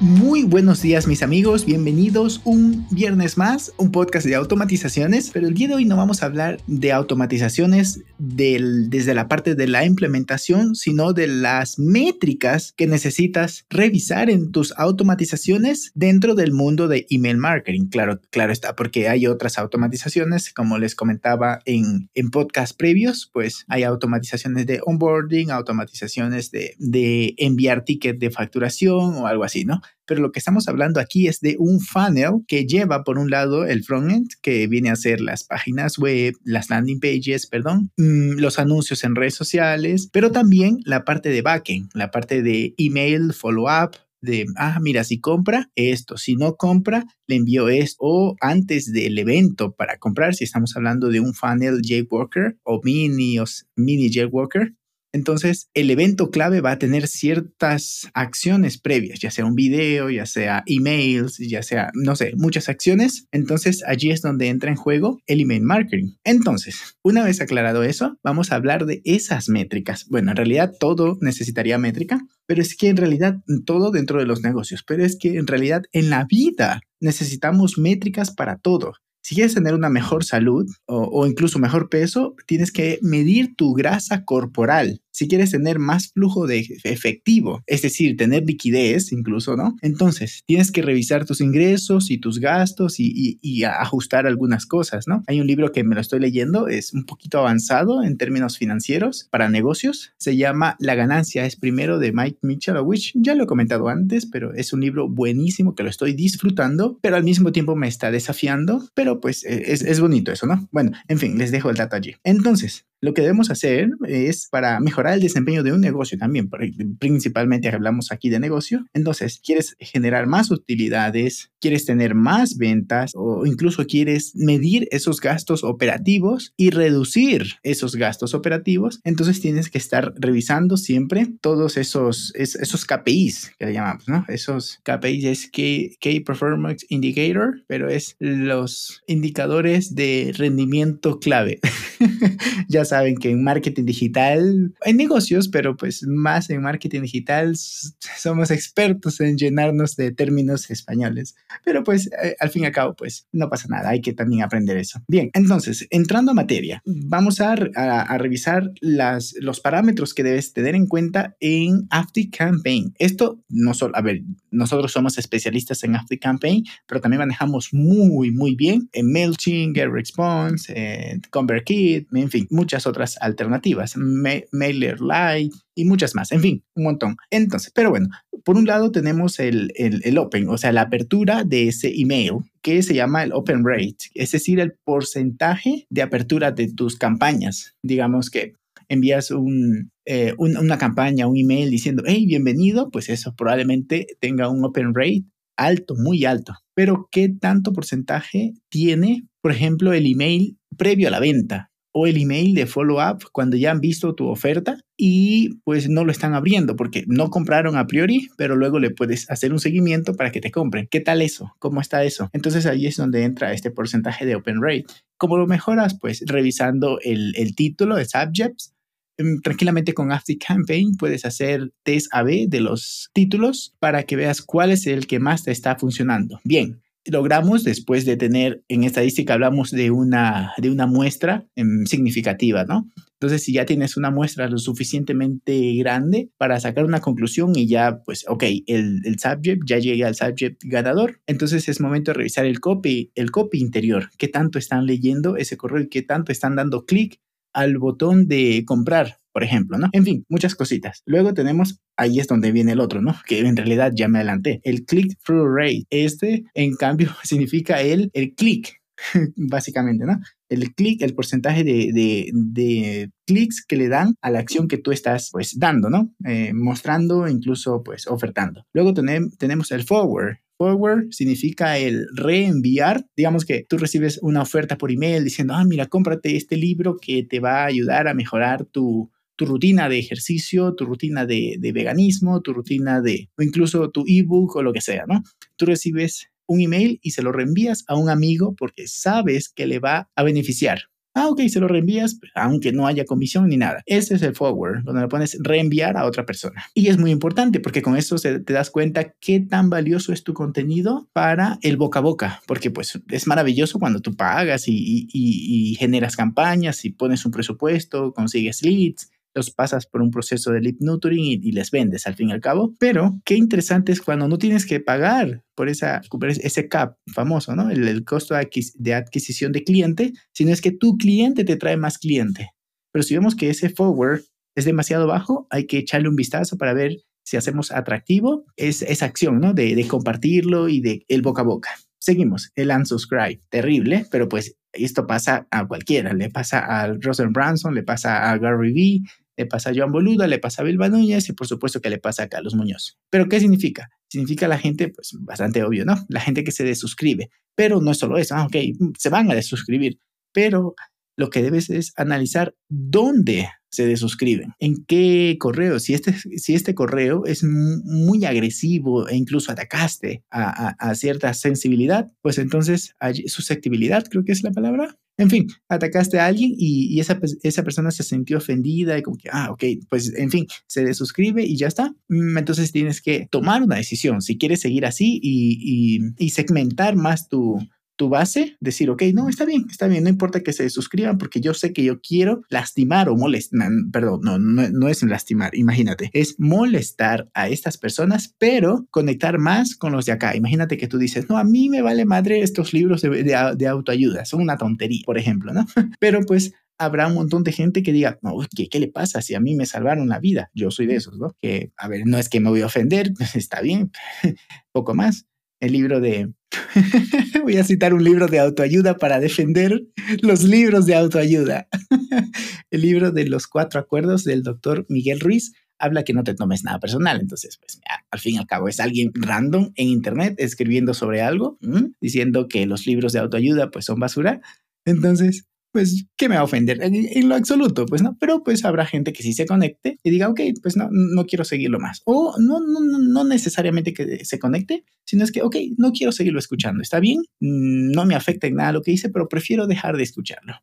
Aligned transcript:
Muy 0.00 0.44
buenos 0.44 0.80
días 0.80 1.08
mis 1.08 1.24
amigos, 1.24 1.64
bienvenidos 1.64 2.40
un 2.44 2.86
viernes 2.92 3.36
más, 3.36 3.72
un 3.78 3.90
podcast 3.90 4.24
de 4.24 4.36
automatizaciones, 4.36 5.30
pero 5.32 5.48
el 5.48 5.54
día 5.54 5.66
de 5.66 5.74
hoy 5.74 5.86
no 5.86 5.96
vamos 5.96 6.22
a 6.22 6.26
hablar 6.26 6.60
de 6.68 6.92
automatizaciones 6.92 8.04
desde 8.16 9.14
la 9.14 9.26
parte 9.26 9.56
de 9.56 9.66
la 9.66 9.84
implementación, 9.84 10.76
sino 10.76 11.14
de 11.14 11.26
las 11.26 11.80
métricas 11.80 12.72
que 12.76 12.86
necesitas 12.86 13.66
revisar 13.70 14.30
en 14.30 14.52
tus 14.52 14.72
automatizaciones 14.76 15.90
dentro 15.96 16.36
del 16.36 16.52
mundo 16.52 16.86
de 16.86 17.08
email 17.10 17.38
marketing. 17.38 17.88
Claro, 17.88 18.20
claro 18.30 18.52
está, 18.52 18.76
porque 18.76 19.08
hay 19.08 19.26
otras 19.26 19.58
automatizaciones, 19.58 20.52
como 20.52 20.78
les 20.78 20.94
comentaba 20.94 21.58
en, 21.64 22.08
en 22.14 22.30
podcast 22.30 22.78
previos, 22.78 23.28
pues 23.32 23.64
hay 23.66 23.82
automatizaciones 23.82 24.64
de 24.64 24.80
onboarding, 24.86 25.50
automatizaciones 25.50 26.52
de, 26.52 26.76
de 26.78 27.34
enviar 27.36 27.84
ticket 27.84 28.20
de 28.20 28.30
facturación 28.30 29.16
o 29.16 29.26
algo 29.26 29.42
así, 29.42 29.64
¿no? 29.64 29.82
Pero 30.06 30.20
lo 30.20 30.32
que 30.32 30.38
estamos 30.38 30.68
hablando 30.68 31.00
aquí 31.00 31.28
es 31.28 31.40
de 31.40 31.56
un 31.58 31.80
funnel 31.80 32.44
que 32.46 32.64
lleva 32.64 33.04
por 33.04 33.18
un 33.18 33.30
lado 33.30 33.66
el 33.66 33.84
frontend, 33.84 34.28
que 34.40 34.66
viene 34.66 34.90
a 34.90 34.96
ser 34.96 35.20
las 35.20 35.44
páginas 35.44 35.98
web, 35.98 36.34
las 36.44 36.70
landing 36.70 36.98
pages, 36.98 37.46
perdón, 37.46 37.90
mm, 37.96 38.38
los 38.38 38.58
anuncios 38.58 39.04
en 39.04 39.14
redes 39.14 39.34
sociales, 39.34 40.08
pero 40.12 40.32
también 40.32 40.78
la 40.84 41.04
parte 41.04 41.28
de 41.28 41.42
backend, 41.42 41.90
la 41.94 42.10
parte 42.10 42.42
de 42.42 42.74
email, 42.78 43.32
follow-up, 43.32 43.96
de, 44.20 44.46
ah, 44.56 44.78
mira, 44.80 45.04
si 45.04 45.20
compra 45.20 45.70
esto, 45.76 46.16
si 46.16 46.36
no 46.36 46.56
compra, 46.56 47.04
le 47.26 47.36
envío 47.36 47.68
esto, 47.68 47.98
o 48.00 48.36
antes 48.40 48.92
del 48.92 49.18
evento 49.18 49.74
para 49.74 49.98
comprar, 49.98 50.34
si 50.34 50.44
estamos 50.44 50.76
hablando 50.76 51.08
de 51.08 51.20
un 51.20 51.34
funnel 51.34 51.80
Jailwalker 51.82 52.56
o 52.64 52.80
mini, 52.82 53.38
o 53.38 53.44
mini 53.76 54.10
Jailwalker, 54.12 54.72
entonces, 55.12 55.70
el 55.72 55.90
evento 55.90 56.30
clave 56.30 56.60
va 56.60 56.72
a 56.72 56.78
tener 56.78 57.08
ciertas 57.08 58.08
acciones 58.12 58.78
previas, 58.78 59.18
ya 59.20 59.30
sea 59.30 59.46
un 59.46 59.54
video, 59.54 60.10
ya 60.10 60.26
sea 60.26 60.62
emails, 60.66 61.38
ya 61.38 61.62
sea, 61.62 61.90
no 61.94 62.14
sé, 62.14 62.32
muchas 62.36 62.68
acciones. 62.68 63.26
Entonces, 63.32 63.82
allí 63.86 64.10
es 64.10 64.20
donde 64.20 64.48
entra 64.48 64.70
en 64.70 64.76
juego 64.76 65.20
el 65.26 65.40
email 65.40 65.62
marketing. 65.62 66.12
Entonces, 66.24 66.98
una 67.02 67.24
vez 67.24 67.40
aclarado 67.40 67.84
eso, 67.84 68.18
vamos 68.22 68.52
a 68.52 68.56
hablar 68.56 68.84
de 68.84 69.00
esas 69.04 69.48
métricas. 69.48 70.06
Bueno, 70.08 70.32
en 70.32 70.36
realidad 70.36 70.72
todo 70.78 71.16
necesitaría 71.22 71.78
métrica, 71.78 72.20
pero 72.46 72.60
es 72.60 72.76
que 72.76 72.88
en 72.88 72.98
realidad 72.98 73.38
todo 73.64 73.90
dentro 73.90 74.18
de 74.18 74.26
los 74.26 74.42
negocios, 74.42 74.84
pero 74.86 75.04
es 75.04 75.16
que 75.16 75.38
en 75.38 75.46
realidad 75.46 75.84
en 75.92 76.10
la 76.10 76.24
vida 76.24 76.80
necesitamos 77.00 77.78
métricas 77.78 78.30
para 78.30 78.58
todo. 78.58 78.92
Si 79.28 79.34
quieres 79.34 79.52
tener 79.52 79.74
una 79.74 79.90
mejor 79.90 80.24
salud 80.24 80.66
o, 80.86 81.26
incluso 81.26 81.58
mejor 81.58 81.90
peso, 81.90 82.34
tienes 82.46 82.72
que 82.72 82.98
medir 83.02 83.54
tu 83.56 83.74
grasa 83.74 84.24
corporal 84.24 85.02
si 85.18 85.26
quieres 85.26 85.50
tener 85.50 85.80
más 85.80 86.12
flujo 86.12 86.46
de 86.46 86.64
efectivo, 86.84 87.64
es 87.66 87.82
decir, 87.82 88.16
tener 88.16 88.44
liquidez 88.46 89.10
incluso, 89.10 89.56
¿no? 89.56 89.74
Entonces, 89.82 90.44
tienes 90.46 90.70
que 90.70 90.80
revisar 90.80 91.24
tus 91.24 91.40
ingresos 91.40 92.12
y 92.12 92.18
tus 92.18 92.38
gastos 92.38 93.00
y, 93.00 93.36
ajustar 93.64 94.28
algunas 94.28 94.64
cosas, 94.64 95.08
¿no? 95.08 95.24
Hay 95.26 95.40
un 95.40 95.48
libro 95.48 95.72
que 95.72 95.82
me 95.82 95.96
lo 95.96 96.00
estoy 96.00 96.20
leyendo, 96.20 96.68
es 96.68 96.94
un 96.94 97.04
poquito 97.04 97.38
avanzado 97.38 98.04
en 98.04 98.16
términos 98.16 98.58
financieros 98.58 99.26
para 99.32 99.48
negocios, 99.48 100.12
se 100.18 100.36
llama 100.36 100.76
La 100.78 100.94
ganancia 100.94 101.44
es 101.44 101.56
primero 101.56 101.98
de 101.98 102.12
Mike 102.12 102.38
Michalowicz, 102.42 103.10
ya 103.14 103.34
lo 103.34 103.42
he 103.42 103.48
comentado 103.48 103.88
antes, 103.88 104.26
pero 104.26 104.54
es 104.54 104.72
un 104.72 104.80
libro 104.80 105.08
buenísimo 105.08 105.74
que 105.74 105.82
lo 105.82 105.90
estoy 105.90 106.12
disfrutando, 106.12 106.96
pero 107.02 107.16
al 107.16 107.24
mismo 107.24 107.50
tiempo 107.50 107.74
me 107.74 107.88
está 107.88 108.12
desafiando, 108.12 108.88
pero 108.94 109.17
pues 109.20 109.44
e, 109.44 109.72
es, 109.72 109.82
es 109.82 110.00
bonito 110.00 110.32
eso, 110.32 110.46
¿no? 110.46 110.68
Bueno, 110.70 110.92
en 111.08 111.18
fin, 111.18 111.38
les 111.38 111.50
dejo 111.50 111.70
el 111.70 111.76
dato 111.76 111.96
allí. 111.96 112.16
Entonces, 112.24 112.86
lo 113.00 113.14
que 113.14 113.22
debemos 113.22 113.50
hacer 113.50 113.90
es 114.06 114.48
para 114.50 114.80
mejorar 114.80 115.14
el 115.14 115.20
desempeño 115.20 115.62
de 115.62 115.72
un 115.72 115.80
negocio 115.80 116.18
también, 116.18 116.50
principalmente 116.98 117.68
hablamos 117.68 118.10
aquí 118.12 118.28
de 118.28 118.40
negocio. 118.40 118.86
Entonces, 118.92 119.40
quieres 119.44 119.76
generar 119.78 120.26
más 120.26 120.50
utilidades, 120.50 121.50
quieres 121.60 121.84
tener 121.84 122.14
más 122.14 122.56
ventas 122.56 123.12
o 123.14 123.46
incluso 123.46 123.86
quieres 123.86 124.34
medir 124.34 124.88
esos 124.90 125.20
gastos 125.20 125.64
operativos 125.64 126.52
y 126.56 126.70
reducir 126.70 127.56
esos 127.62 127.96
gastos 127.96 128.34
operativos. 128.34 129.00
Entonces, 129.04 129.40
tienes 129.40 129.70
que 129.70 129.78
estar 129.78 130.12
revisando 130.16 130.76
siempre 130.76 131.28
todos 131.40 131.76
esos, 131.76 132.32
esos 132.34 132.84
KPIs 132.84 133.52
que 133.58 133.66
le 133.66 133.72
llamamos, 133.72 134.08
¿no? 134.08 134.24
Esos 134.28 134.80
KPIs 134.82 135.24
es 135.24 135.50
Key 135.50 136.20
Performance 136.24 136.86
Indicator, 136.88 137.62
pero 137.66 137.88
es 137.88 138.16
los 138.18 139.02
indicadores 139.06 139.94
de 139.94 140.32
rendimiento 140.36 141.20
clave. 141.20 141.60
ya 142.68 142.84
saben 142.88 143.16
que 143.16 143.30
en 143.30 143.42
marketing 143.42 143.84
digital, 143.84 144.74
en 144.84 144.96
negocios, 144.96 145.48
pero 145.48 145.76
pues 145.76 146.04
más 146.06 146.50
en 146.50 146.62
marketing 146.62 147.02
digital, 147.02 147.54
somos 147.56 148.50
expertos 148.50 149.20
en 149.20 149.36
llenarnos 149.36 149.96
de 149.96 150.12
términos 150.12 150.70
españoles. 150.70 151.36
Pero 151.64 151.84
pues 151.84 152.06
eh, 152.22 152.36
al 152.40 152.50
fin 152.50 152.62
y 152.62 152.66
al 152.66 152.72
cabo, 152.72 152.94
pues 152.94 153.26
no 153.32 153.48
pasa 153.48 153.68
nada, 153.68 153.90
hay 153.90 154.00
que 154.00 154.12
también 154.12 154.42
aprender 154.42 154.76
eso. 154.76 155.00
Bien, 155.08 155.30
entonces, 155.34 155.86
entrando 155.90 156.32
a 156.32 156.34
materia, 156.34 156.82
vamos 156.84 157.40
a, 157.40 157.54
a, 157.74 158.18
revisar 158.18 158.70
las, 158.80 159.34
los 159.40 159.60
parámetros 159.60 160.14
que 160.14 160.22
debes 160.22 160.52
tener 160.52 160.74
en 160.74 160.86
cuenta 160.86 161.36
en 161.40 161.88
Campaign. 162.36 162.94
Esto 162.98 163.42
no 163.48 163.74
solo, 163.74 163.96
a 163.96 164.02
ver, 164.02 164.22
nosotros 164.50 164.92
somos 164.92 165.18
especialistas 165.18 165.82
en 165.84 165.96
Campaign, 166.20 166.64
pero 166.86 167.00
también 167.00 167.18
manejamos 167.18 167.72
muy, 167.72 168.30
muy 168.30 168.54
bien 168.54 168.88
en 168.92 169.12
MailChimp, 169.12 169.76
GetResponse, 169.76 170.72
en 170.74 171.22
ConvertKit, 171.30 172.08
en 172.14 172.30
fin, 172.30 172.46
muchas 172.50 172.86
otras 172.86 173.16
alternativas, 173.20 173.94
Mailer 173.96 175.00
Lite 175.00 175.56
y 175.74 175.84
muchas 175.84 176.14
más, 176.14 176.32
en 176.32 176.40
fin, 176.40 176.64
un 176.74 176.84
montón. 176.84 177.16
Entonces, 177.30 177.72
pero 177.74 177.90
bueno, 177.90 178.08
por 178.44 178.56
un 178.56 178.66
lado 178.66 178.90
tenemos 178.90 179.38
el, 179.38 179.72
el, 179.76 180.00
el 180.04 180.18
Open, 180.18 180.48
o 180.48 180.58
sea, 180.58 180.72
la 180.72 180.82
apertura 180.82 181.44
de 181.44 181.68
ese 181.68 181.92
email 181.94 182.38
que 182.62 182.82
se 182.82 182.94
llama 182.94 183.22
el 183.22 183.32
Open 183.32 183.64
Rate, 183.64 184.10
es 184.14 184.32
decir, 184.32 184.60
el 184.60 184.74
porcentaje 184.84 185.86
de 185.90 186.02
apertura 186.02 186.50
de 186.50 186.72
tus 186.72 186.96
campañas. 186.96 187.74
Digamos 187.82 188.30
que 188.30 188.54
envías 188.88 189.30
un, 189.30 189.90
eh, 190.10 190.34
una 190.38 190.78
campaña, 190.78 191.26
un 191.26 191.36
email 191.36 191.70
diciendo, 191.70 192.02
hey, 192.06 192.24
bienvenido, 192.26 192.90
pues 192.90 193.10
eso 193.10 193.34
probablemente 193.36 194.06
tenga 194.20 194.48
un 194.48 194.64
open 194.64 194.94
rate 194.94 195.24
alto, 195.56 195.94
muy 195.96 196.24
alto. 196.24 196.54
Pero 196.74 197.08
¿qué 197.10 197.28
tanto 197.28 197.74
porcentaje 197.74 198.54
tiene, 198.70 199.24
por 199.42 199.52
ejemplo, 199.52 199.92
el 199.92 200.06
email 200.06 200.56
previo 200.76 201.08
a 201.08 201.10
la 201.10 201.20
venta? 201.20 201.70
o 201.92 202.06
el 202.06 202.16
email 202.16 202.54
de 202.54 202.66
follow-up 202.66 203.24
cuando 203.32 203.56
ya 203.56 203.70
han 203.72 203.80
visto 203.80 204.14
tu 204.14 204.28
oferta 204.28 204.78
y 204.96 205.56
pues 205.64 205.88
no 205.88 206.04
lo 206.04 206.12
están 206.12 206.34
abriendo 206.34 206.76
porque 206.76 207.04
no 207.08 207.30
compraron 207.30 207.76
a 207.76 207.86
priori, 207.86 208.28
pero 208.36 208.56
luego 208.56 208.78
le 208.78 208.90
puedes 208.90 209.28
hacer 209.30 209.52
un 209.52 209.58
seguimiento 209.58 210.14
para 210.14 210.30
que 210.30 210.40
te 210.40 210.50
compren. 210.50 210.86
¿Qué 210.88 211.00
tal 211.00 211.22
eso? 211.22 211.54
¿Cómo 211.58 211.80
está 211.80 212.04
eso? 212.04 212.30
Entonces 212.32 212.66
ahí 212.66 212.86
es 212.86 212.96
donde 212.96 213.24
entra 213.24 213.52
este 213.52 213.70
porcentaje 213.70 214.26
de 214.26 214.36
open 214.36 214.62
rate. 214.62 214.84
¿Cómo 215.16 215.38
lo 215.38 215.46
mejoras? 215.46 215.98
Pues 215.98 216.22
revisando 216.26 216.98
el, 217.02 217.32
el 217.36 217.56
título 217.56 217.96
de 217.96 218.04
subjects. 218.04 218.74
Em, 219.18 219.40
tranquilamente 219.40 219.94
con 219.94 220.10
Campaign 220.46 220.96
puedes 220.96 221.24
hacer 221.24 221.72
test 221.82 222.06
A-B 222.12 222.46
de 222.48 222.60
los 222.60 223.10
títulos 223.12 223.74
para 223.80 224.04
que 224.04 224.14
veas 224.14 224.40
cuál 224.42 224.70
es 224.70 224.86
el 224.86 225.08
que 225.08 225.18
más 225.18 225.42
te 225.42 225.50
está 225.50 225.76
funcionando. 225.76 226.38
Bien, 226.44 226.80
logramos 227.04 227.64
después 227.64 228.04
de 228.04 228.16
tener, 228.16 228.62
en 228.68 228.84
estadística 228.84 229.34
hablamos 229.34 229.72
de 229.72 229.90
una, 229.90 230.52
de 230.58 230.70
una 230.70 230.86
muestra 230.86 231.46
em, 231.56 231.84
significativa, 231.86 232.64
¿no? 232.64 232.88
Entonces, 233.14 233.42
si 233.42 233.52
ya 233.52 233.66
tienes 233.66 233.96
una 233.96 234.12
muestra 234.12 234.48
lo 234.48 234.58
suficientemente 234.58 235.74
grande 235.74 236.30
para 236.36 236.60
sacar 236.60 236.84
una 236.84 237.00
conclusión 237.00 237.56
y 237.56 237.66
ya, 237.66 238.00
pues, 238.04 238.24
ok, 238.28 238.44
el, 238.68 239.00
el 239.04 239.18
subject 239.18 239.62
ya 239.66 239.78
llega 239.78 240.06
al 240.06 240.14
subject 240.14 240.62
ganador, 240.64 241.20
entonces 241.26 241.68
es 241.68 241.80
momento 241.80 242.12
de 242.12 242.18
revisar 242.18 242.46
el 242.46 242.60
copy, 242.60 243.10
el 243.16 243.32
copy 243.32 243.58
interior, 243.58 244.10
qué 244.16 244.28
tanto 244.28 244.60
están 244.60 244.86
leyendo 244.86 245.36
ese 245.36 245.56
correo 245.56 245.82
y 245.82 245.88
qué 245.88 246.02
tanto 246.02 246.30
están 246.30 246.54
dando 246.54 246.84
clic 246.84 247.18
al 247.52 247.78
botón 247.78 248.26
de 248.26 248.64
comprar 248.66 249.18
por 249.38 249.44
ejemplo, 249.44 249.78
¿no? 249.78 249.88
En 249.92 250.04
fin, 250.04 250.26
muchas 250.28 250.56
cositas. 250.56 251.04
Luego 251.06 251.32
tenemos, 251.32 251.78
ahí 251.96 252.18
es 252.18 252.26
donde 252.26 252.50
viene 252.50 252.72
el 252.72 252.80
otro, 252.80 253.00
¿no? 253.00 253.14
Que 253.24 253.38
en 253.38 253.56
realidad 253.56 253.92
ya 253.94 254.08
me 254.08 254.18
adelanté. 254.18 254.60
El 254.64 254.84
click-through 254.84 255.54
rate. 255.56 255.84
Este, 255.90 256.42
en 256.54 256.74
cambio, 256.74 257.10
significa 257.22 257.80
el, 257.80 258.10
el 258.14 258.34
click, 258.34 258.82
básicamente, 259.36 260.06
¿no? 260.06 260.18
El 260.48 260.74
click, 260.74 261.02
el 261.02 261.14
porcentaje 261.14 261.62
de, 261.62 262.32
de, 262.32 263.10
clics 263.26 263.64
que 263.64 263.76
le 263.76 263.86
dan 263.86 264.16
a 264.22 264.30
la 264.32 264.40
acción 264.40 264.66
que 264.66 264.78
tú 264.78 264.90
estás, 264.90 265.28
pues, 265.30 265.56
dando, 265.56 265.88
¿no? 265.88 266.12
Eh, 266.24 266.52
mostrando, 266.52 267.28
incluso, 267.28 267.84
pues, 267.84 268.08
ofertando. 268.08 268.66
Luego 268.72 268.92
tenemos 268.92 269.70
el 269.70 269.84
forward. 269.84 270.38
Forward 270.58 271.12
significa 271.12 271.78
el 271.78 272.06
reenviar. 272.14 273.06
Digamos 273.16 273.44
que 273.44 273.64
tú 273.68 273.78
recibes 273.78 274.18
una 274.20 274.42
oferta 274.42 274.76
por 274.76 274.90
email 274.90 275.24
diciendo, 275.24 275.54
ah, 275.54 275.64
mira, 275.64 275.86
cómprate 275.86 276.36
este 276.36 276.56
libro 276.56 276.96
que 277.00 277.22
te 277.22 277.40
va 277.40 277.62
a 277.62 277.66
ayudar 277.66 278.08
a 278.08 278.14
mejorar 278.14 278.66
tu, 278.66 279.10
tu 279.36 279.46
rutina 279.46 279.88
de 279.88 280.00
ejercicio, 280.00 280.74
tu 280.74 280.84
rutina 280.84 281.24
de, 281.24 281.56
de 281.58 281.72
veganismo, 281.72 282.42
tu 282.42 282.52
rutina 282.52 283.00
de, 283.00 283.30
o 283.38 283.42
incluso 283.42 283.90
tu 283.90 284.04
ebook 284.06 284.56
o 284.56 284.62
lo 284.62 284.72
que 284.72 284.80
sea, 284.80 285.04
¿no? 285.06 285.22
Tú 285.56 285.64
recibes 285.64 286.28
un 286.48 286.60
email 286.60 286.98
y 287.02 287.12
se 287.12 287.22
lo 287.22 287.30
reenvías 287.30 287.84
a 287.86 287.94
un 287.94 288.10
amigo 288.10 288.54
porque 288.56 288.88
sabes 288.88 289.48
que 289.48 289.66
le 289.66 289.78
va 289.78 290.10
a 290.16 290.22
beneficiar. 290.24 290.80
Ah, 291.18 291.28
ok, 291.28 291.40
se 291.48 291.58
lo 291.58 291.66
reenvías, 291.66 292.20
aunque 292.36 292.72
no 292.72 292.86
haya 292.86 293.04
comisión 293.04 293.48
ni 293.48 293.56
nada. 293.56 293.82
Ese 293.86 294.14
es 294.14 294.22
el 294.22 294.36
forward, 294.36 294.84
donde 294.84 295.02
le 295.02 295.08
pones 295.08 295.36
reenviar 295.40 295.96
a 295.96 296.04
otra 296.04 296.24
persona. 296.24 296.64
Y 296.74 296.86
es 296.86 296.96
muy 296.96 297.10
importante 297.10 297.58
porque 297.58 297.82
con 297.82 297.96
eso 297.96 298.16
te 298.16 298.52
das 298.52 298.70
cuenta 298.70 299.14
qué 299.20 299.40
tan 299.40 299.68
valioso 299.68 300.12
es 300.12 300.22
tu 300.22 300.32
contenido 300.32 301.08
para 301.12 301.58
el 301.62 301.76
boca 301.76 301.98
a 301.98 302.02
boca, 302.02 302.40
porque 302.46 302.70
pues 302.70 303.00
es 303.10 303.26
maravilloso 303.26 303.80
cuando 303.80 304.00
tú 304.00 304.14
pagas 304.14 304.68
y, 304.68 304.74
y, 304.74 305.08
y 305.12 305.74
generas 305.74 306.14
campañas 306.14 306.84
y 306.84 306.90
pones 306.90 307.26
un 307.26 307.32
presupuesto, 307.32 308.12
consigues 308.12 308.62
leads, 308.62 309.10
los 309.34 309.50
pasas 309.50 309.86
por 309.86 310.02
un 310.02 310.10
proceso 310.10 310.50
de 310.50 310.60
lead 310.60 310.76
nurturing 310.80 311.24
y, 311.42 311.52
les 311.52 311.70
vendes 311.70 312.06
al 312.06 312.14
fin 312.14 312.28
y 312.28 312.32
al 312.32 312.40
cabo. 312.40 312.74
Pero 312.78 313.20
qué 313.24 313.36
interesante 313.36 313.92
es 313.92 314.00
cuando 314.00 314.28
no 314.28 314.38
tienes 314.38 314.66
que 314.66 314.80
pagar 314.80 315.44
por 315.54 315.68
esa, 315.68 316.00
ese 316.42 316.68
CAP 316.68 316.96
famoso, 317.12 317.54
¿no? 317.54 317.70
El, 317.70 318.04
costo 318.04 318.34
de, 318.34 318.94
adquisición 318.94 319.52
de 319.52 319.64
cliente, 319.64 320.12
sino 320.32 320.52
es 320.52 320.60
que 320.60 320.72
tu 320.72 320.96
cliente 320.96 321.44
te 321.44 321.56
trae 321.56 321.76
más 321.76 321.98
cliente. 321.98 322.50
Pero 322.92 323.02
si 323.02 323.14
vemos 323.14 323.34
que 323.34 323.50
ese 323.50 323.68
forward 323.68 324.22
es 324.54 324.64
demasiado 324.64 325.06
bajo, 325.06 325.46
hay 325.50 325.66
que 325.66 325.78
echarle 325.78 326.08
un 326.08 326.16
vistazo 326.16 326.56
para 326.56 326.74
ver 326.74 326.96
si 327.24 327.36
hacemos 327.36 327.70
atractivo 327.70 328.44
es, 328.56 328.82
esa 328.82 329.04
acción, 329.04 329.40
¿no? 329.40 329.52
De, 329.52 329.74
de 329.74 329.86
compartirlo 329.86 330.68
y 330.68 330.80
de 330.80 331.04
el 331.08 331.22
boca 331.22 331.42
a 331.42 331.44
boca. 331.44 331.70
Seguimos, 332.00 332.52
el 332.54 332.70
unsubscribe, 332.70 333.40
terrible, 333.50 334.06
pero 334.10 334.28
pues 334.28 334.56
esto 334.84 335.06
pasa 335.06 335.46
a 335.50 335.66
cualquiera, 335.66 336.12
le 336.12 336.30
pasa 336.30 336.60
a 336.60 336.88
Russell 336.88 337.28
Branson, 337.28 337.74
le 337.74 337.82
pasa 337.82 338.30
a 338.30 338.38
Gary 338.38 338.72
Vee, 338.72 339.02
le 339.36 339.46
pasa 339.46 339.70
a 339.70 339.72
Joan 339.74 339.92
Boluda, 339.92 340.26
le 340.26 340.38
pasa 340.38 340.62
a 340.62 340.64
Bilba 340.64 340.88
Núñez 340.88 341.28
y 341.28 341.32
por 341.32 341.46
supuesto 341.46 341.80
que 341.80 341.90
le 341.90 341.98
pasa 341.98 342.24
a 342.24 342.28
Carlos 342.28 342.54
Muñoz. 342.54 342.98
¿Pero 343.08 343.28
qué 343.28 343.40
significa? 343.40 343.88
Significa 344.08 344.48
la 344.48 344.58
gente, 344.58 344.88
pues 344.88 345.16
bastante 345.20 345.62
obvio, 345.62 345.84
¿no? 345.84 345.94
La 346.08 346.20
gente 346.20 346.42
que 346.42 346.50
se 346.50 346.64
desuscribe. 346.64 347.30
Pero 347.54 347.80
no 347.80 347.92
es 347.92 347.98
solo 347.98 348.18
eso, 348.18 348.34
ah, 348.34 348.44
ok, 348.44 348.56
se 348.98 349.08
van 349.08 349.30
a 349.30 349.34
desuscribir, 349.34 349.98
pero 350.32 350.74
lo 351.18 351.30
que 351.30 351.42
debes 351.42 351.68
es 351.68 351.92
analizar 351.96 352.54
dónde 352.68 353.48
se 353.70 353.86
desuscriben, 353.86 354.54
en 354.60 354.84
qué 354.86 355.36
correo, 355.38 355.80
si 355.80 355.92
este, 355.92 356.14
si 356.14 356.54
este 356.54 356.74
correo 356.74 357.26
es 357.26 357.42
muy 357.44 358.24
agresivo 358.24 359.08
e 359.08 359.16
incluso 359.16 359.50
atacaste 359.50 360.22
a, 360.30 360.94
cierta 360.94 361.34
sensibilidad, 361.34 362.06
pues 362.22 362.38
entonces 362.38 362.94
susceptibilidad, 363.26 364.04
creo 364.08 364.24
que 364.24 364.32
es 364.32 364.42
la 364.42 364.52
palabra. 364.52 364.96
En 365.18 365.28
fin, 365.28 365.48
atacaste 365.68 366.20
a 366.20 366.26
alguien 366.26 366.54
y, 366.56 367.00
esa, 367.00 367.18
esa, 367.42 367.64
persona 367.64 367.90
se 367.90 368.04
sintió 368.04 368.38
ofendida 368.38 368.96
y 368.96 369.02
como 369.02 369.16
que, 369.16 369.28
ah, 369.32 369.50
ok, 369.50 369.64
pues 369.90 370.14
en 370.14 370.30
fin, 370.30 370.46
se 370.68 370.84
desuscribe 370.84 371.44
y 371.44 371.56
ya 371.56 371.66
está. 371.66 371.92
Mm, 372.06 372.38
entonces 372.38 372.70
tienes 372.70 373.02
que 373.02 373.26
tomar 373.28 373.64
una 373.64 373.74
decisión 373.74 374.22
si 374.22 374.38
quieres 374.38 374.60
seguir 374.60 374.86
así 374.86 375.18
y, 375.20 375.98
y 376.16 376.30
segmentar 376.30 376.94
más 376.94 377.28
tu, 377.28 377.58
tu 377.98 378.08
base, 378.08 378.56
decir, 378.60 378.88
ok, 378.88 379.02
no, 379.12 379.28
está 379.28 379.44
bien, 379.44 379.66
está 379.68 379.88
bien, 379.88 380.04
no 380.04 380.08
importa 380.08 380.42
que 380.42 380.52
se 380.52 380.70
suscriban 380.70 381.18
porque 381.18 381.40
yo 381.40 381.52
sé 381.52 381.72
que 381.72 381.82
yo 381.82 382.00
quiero 382.00 382.42
lastimar 382.48 383.08
o 383.08 383.16
molestar, 383.16 383.68
perdón, 383.92 384.20
no, 384.22 384.38
no, 384.38 384.68
no, 384.70 384.88
es 384.88 385.02
lastimar, 385.02 385.54
imagínate, 385.54 386.08
es 386.14 386.36
molestar 386.38 387.28
a 387.34 387.48
estas 387.48 387.76
personas, 387.76 388.34
pero 388.38 388.86
conectar 388.90 389.38
más 389.38 389.74
con 389.74 389.92
los 389.92 390.06
de 390.06 390.12
acá. 390.12 390.36
Imagínate 390.36 390.78
que 390.78 390.86
tú 390.86 390.96
dices, 390.96 391.28
no, 391.28 391.36
a 391.36 391.44
mí 391.44 391.68
me 391.68 391.82
vale 391.82 392.04
madre 392.04 392.40
estos 392.40 392.72
libros 392.72 393.02
de, 393.02 393.24
de, 393.24 393.66
autoayuda, 393.66 394.24
son 394.24 394.42
una 394.42 394.56
tontería, 394.56 395.02
por 395.04 395.18
ejemplo, 395.18 395.52
¿no? 395.52 395.66
pero 395.98 396.20
pues 396.22 396.52
habrá 396.78 397.08
un 397.08 397.14
montón 397.14 397.42
de 397.42 397.50
gente 397.50 397.82
que 397.82 397.92
diga, 397.92 398.20
no, 398.22 398.36
¿qué, 398.56 398.68
¿qué, 398.68 398.78
le 398.78 398.88
pasa 398.88 399.20
si 399.22 399.34
a 399.34 399.40
mí 399.40 399.56
me 399.56 399.66
salvaron 399.66 400.08
la 400.08 400.20
vida? 400.20 400.50
Yo 400.54 400.70
soy 400.70 400.86
de 400.86 400.94
esos, 400.94 401.18
¿no? 401.18 401.34
Que, 401.42 401.72
a 401.76 401.88
ver, 401.88 402.02
no 402.06 402.16
es 402.16 402.28
que 402.28 402.38
me 402.38 402.48
voy 402.48 402.60
a 402.60 402.66
ofender, 402.66 403.12
está 403.34 403.60
bien, 403.60 403.90
poco 404.72 404.94
más. 404.94 405.26
El 405.60 405.72
libro 405.72 405.98
de 405.98 406.32
Voy 407.42 407.56
a 407.56 407.64
citar 407.64 407.94
un 407.94 408.04
libro 408.04 408.26
de 408.26 408.38
autoayuda 408.38 408.96
para 408.96 409.20
defender 409.20 409.82
los 410.22 410.42
libros 410.42 410.86
de 410.86 410.94
autoayuda. 410.94 411.68
El 412.70 412.82
libro 412.82 413.10
de 413.10 413.26
los 413.26 413.46
cuatro 413.46 413.80
acuerdos 413.80 414.24
del 414.24 414.42
doctor 414.42 414.86
Miguel 414.88 415.20
Ruiz 415.20 415.52
habla 415.78 416.02
que 416.02 416.12
no 416.12 416.24
te 416.24 416.34
tomes 416.34 416.64
nada 416.64 416.80
personal. 416.80 417.20
Entonces, 417.20 417.58
pues 417.58 417.80
al 418.10 418.18
fin 418.18 418.34
y 418.34 418.38
al 418.38 418.46
cabo 418.46 418.68
es 418.68 418.80
alguien 418.80 419.12
random 419.14 419.72
en 419.76 419.88
internet 419.88 420.34
escribiendo 420.38 420.94
sobre 420.94 421.22
algo, 421.22 421.58
diciendo 422.00 422.48
que 422.48 422.66
los 422.66 422.86
libros 422.86 423.12
de 423.12 423.20
autoayuda 423.20 423.70
pues 423.70 423.84
son 423.84 424.00
basura. 424.00 424.40
Entonces, 424.84 425.46
pues, 425.78 426.06
¿qué 426.16 426.28
me 426.28 426.34
va 426.34 426.40
a 426.40 426.44
ofender? 426.44 426.82
En, 426.82 427.28
lo 427.28 427.36
absoluto, 427.36 427.86
pues 427.86 428.02
no, 428.02 428.16
pero 428.18 428.42
pues 428.42 428.64
habrá 428.64 428.84
gente 428.84 429.12
que 429.12 429.22
sí 429.22 429.32
se 429.32 429.46
conecte 429.46 430.00
y 430.02 430.10
diga, 430.10 430.28
ok, 430.28 430.40
pues 430.60 430.76
no, 430.76 430.88
no 430.90 431.24
quiero 431.24 431.44
seguirlo 431.44 431.78
más. 431.78 432.02
O 432.04 432.34
no, 432.40 432.58
no, 432.58 432.80
no 432.98 433.22
necesariamente 433.22 433.94
que 433.94 434.24
se 434.24 434.40
conecte, 434.40 434.84
sino 435.04 435.22
es 435.22 435.30
que, 435.30 435.42
ok, 435.42 435.54
no 435.76 435.92
quiero 435.92 436.10
seguirlo 436.10 436.40
escuchando. 436.40 436.82
Está 436.82 436.98
bien, 436.98 437.20
mm, 437.38 437.92
no 437.92 438.06
me 438.06 438.16
afecta 438.16 438.48
en 438.48 438.56
nada 438.56 438.72
lo 438.72 438.82
que 438.82 438.90
hice, 438.90 439.08
pero 439.08 439.28
prefiero 439.28 439.68
dejar 439.68 439.96
de 439.96 440.02
escucharlo. 440.02 440.54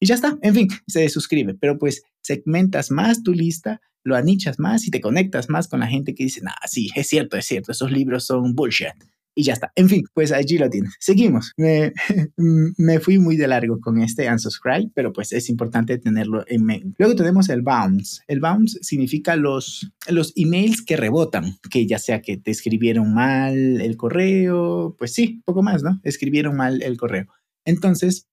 Y 0.00 0.06
ya 0.06 0.14
está, 0.14 0.38
en 0.40 0.54
fin, 0.54 0.68
se 0.86 1.06
suscribe, 1.10 1.52
pero 1.52 1.78
pues 1.78 2.02
segmentas 2.22 2.90
más 2.90 3.22
tu 3.22 3.34
lista, 3.34 3.82
lo 4.04 4.16
anichas 4.16 4.58
más 4.58 4.86
y 4.86 4.90
te 4.90 5.02
conectas 5.02 5.50
más 5.50 5.68
con 5.68 5.80
la 5.80 5.86
gente 5.86 6.14
que 6.14 6.24
dice, 6.24 6.40
ah, 6.46 6.66
sí, 6.66 6.88
es 6.96 7.08
cierto, 7.08 7.36
es 7.36 7.44
cierto, 7.44 7.72
esos 7.72 7.92
libros 7.92 8.24
son 8.24 8.54
bullshit 8.54 8.94
y 9.34 9.44
ya 9.44 9.54
está. 9.54 9.72
En 9.76 9.88
fin, 9.88 10.04
pues 10.14 10.32
allí 10.32 10.58
lo 10.58 10.68
tienes. 10.68 10.94
Seguimos. 11.00 11.52
Me, 11.56 11.92
me, 12.36 13.00
fui 13.00 13.18
muy 13.18 13.36
de 13.36 13.48
largo 13.48 13.80
con 13.80 14.00
este 14.00 14.30
unsubscribe, 14.30 14.90
pero 14.94 15.12
pues 15.12 15.32
es 15.32 15.48
importante 15.48 15.98
tenerlo 15.98 16.44
en 16.46 16.64
mente. 16.64 16.94
Luego 16.98 17.14
tenemos 17.14 17.48
el 17.48 17.62
bounce. 17.62 18.22
El 18.26 18.40
bounce 18.40 18.78
significa 18.82 19.36
los, 19.36 19.90
los 20.08 20.32
emails 20.36 20.82
que 20.82 20.96
rebotan, 20.96 21.56
que 21.70 21.86
ya 21.86 21.98
sea 21.98 22.20
que 22.20 22.36
te 22.36 22.50
escribieron 22.50 23.14
mal 23.14 23.80
el 23.80 23.96
correo, 23.96 24.94
pues 24.98 25.12
sí, 25.12 25.42
poco 25.44 25.62
más, 25.62 25.82
¿no? 25.82 26.00
Escribieron 26.02 26.56
mal 26.56 26.82
el 26.82 26.96
correo. 26.96 27.26
Entonces, 27.64 28.28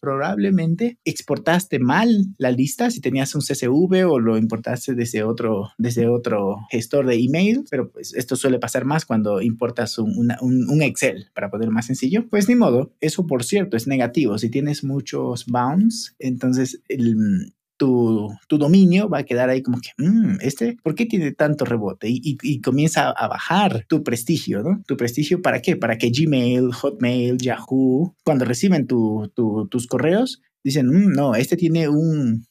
probablemente 0.00 0.98
exportaste 1.04 1.78
mal 1.78 2.08
la 2.38 2.50
lista 2.50 2.90
si 2.90 3.00
tenías 3.00 3.34
un 3.34 3.42
CSV 3.42 4.06
o 4.08 4.18
lo 4.18 4.38
importaste 4.38 4.94
desde 4.94 5.22
otro, 5.22 5.70
desde 5.78 6.08
otro 6.08 6.56
gestor 6.70 7.06
de 7.06 7.16
email, 7.16 7.64
pero 7.70 7.90
pues 7.90 8.14
esto 8.14 8.36
suele 8.36 8.58
pasar 8.58 8.84
más 8.84 9.04
cuando 9.04 9.42
importas 9.42 9.98
un, 9.98 10.32
un 10.40 10.82
Excel 10.82 11.26
para 11.34 11.50
poner 11.50 11.70
más 11.70 11.86
sencillo. 11.86 12.28
Pues 12.28 12.48
ni 12.48 12.54
modo, 12.54 12.94
eso 13.00 13.26
por 13.26 13.44
cierto 13.44 13.76
es 13.76 13.86
negativo. 13.86 14.38
Si 14.38 14.50
tienes 14.50 14.84
muchos 14.84 15.46
bounds, 15.46 16.14
entonces 16.18 16.82
el, 16.88 17.52
tu, 17.80 18.58
dominio 18.58 19.08
va 19.08 19.20
a 19.20 19.24
quedar 19.24 19.48
ahí 19.48 19.62
como 19.62 19.78
que, 19.80 19.90
mm, 19.96 20.36
este, 20.42 20.76
¿por 20.82 20.94
qué 20.94 21.06
tiene 21.06 21.32
tanto 21.32 21.64
rebote? 21.64 22.08
Y, 22.10 22.60
comienza 22.60 23.10
a 23.10 23.26
bajar 23.26 23.86
tu 23.88 24.02
prestigio, 24.02 24.62
¿no? 24.62 24.82
Tu 24.86 24.96
prestigio, 24.96 25.40
¿para 25.40 25.62
qué? 25.62 25.76
Para 25.76 25.96
que 25.96 26.10
Gmail, 26.10 26.72
Hotmail, 26.72 27.38
Yahoo, 27.38 28.14
cuando 28.22 28.44
reciben 28.44 28.86
tus 28.86 29.86
correos, 29.88 30.42
dicen, 30.62 30.88
mm, 30.88 31.12
no, 31.12 31.34
este 31.34 31.56
tiene 31.56 31.88
un, 31.88 32.46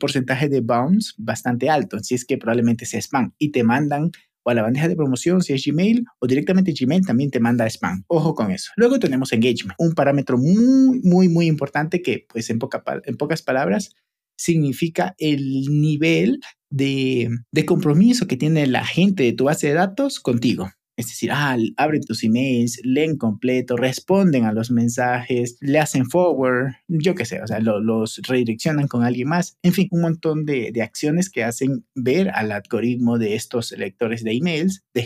porcentaje 0.00 0.48
de 0.48 0.60
bounce 0.60 1.12
bastante 1.18 1.70
alto, 1.70 2.00
si 2.00 2.16
es 2.16 2.24
que 2.24 2.36
probablemente 2.36 2.84
sea 2.84 3.00
spam, 3.00 3.32
y 3.38 3.52
te 3.52 3.62
mandan 3.62 4.10
o 4.46 4.50
a 4.50 4.54
la 4.54 4.62
bandeja 4.62 4.88
de 4.88 4.96
promoción 4.96 5.40
si 5.40 5.54
es 5.54 5.64
Gmail 5.64 6.04
o 6.18 6.26
directamente 6.26 6.74
Gmail 6.78 7.06
también 7.06 7.30
te 7.30 7.40
manda 7.40 7.66
spam. 7.66 8.04
Ojo 8.08 8.34
con 8.34 8.50
eso. 8.50 8.72
Luego 8.76 8.98
tenemos 8.98 9.32
engagement, 9.32 9.74
un 9.78 9.94
parámetro 9.94 10.36
muy, 10.36 11.00
muy, 11.02 11.28
muy 11.30 11.46
importante 11.46 12.02
que 12.02 12.26
pues 12.28 12.50
en 12.50 12.58
pocas 12.58 13.42
palabras 13.42 13.94
significa 14.36 15.14
el 15.18 15.64
nivel 15.68 16.40
de, 16.70 17.28
de, 17.52 17.64
compromiso 17.64 18.26
que 18.26 18.36
tiene 18.36 18.66
la 18.66 18.84
gente 18.84 19.22
de 19.22 19.32
tu 19.32 19.44
base 19.44 19.68
de 19.68 19.74
datos 19.74 20.20
contigo. 20.20 20.70
Es 20.96 21.06
decir, 21.08 21.30
ah, 21.32 21.56
abren 21.76 22.02
tus 22.02 22.22
emails, 22.22 22.80
leen 22.84 23.16
completo, 23.16 23.76
responden 23.76 24.44
a 24.44 24.52
los 24.52 24.70
mensajes, 24.70 25.56
le 25.60 25.78
hacen 25.78 26.08
forward, 26.08 26.74
yo 26.88 27.14
qué 27.14 27.24
sé, 27.24 27.42
o 27.42 27.46
sea, 27.46 27.60
los 27.60 28.20
redireccionan 28.26 28.86
con 28.86 29.02
alguien 29.02 29.28
más. 29.28 29.58
En 29.62 29.72
fin, 29.72 29.88
un 29.90 30.02
montón 30.02 30.44
de, 30.44 30.70
de, 30.72 30.82
acciones 30.82 31.30
que 31.30 31.42
hacen 31.42 31.84
ver 31.94 32.30
al 32.30 32.52
algoritmo 32.52 33.18
de 33.18 33.34
estos 33.34 33.72
lectores 33.72 34.22
de 34.22 34.32
emails, 34.32 34.84
de 34.94 35.02